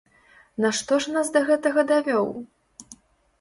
[0.63, 2.27] Нашто ж нас да гэтага давёў?